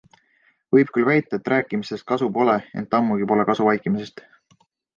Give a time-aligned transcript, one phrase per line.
[0.75, 4.25] Võib küll väita, et rääkimisest kasu pole, ent ammugi pole kasu vaikimisest.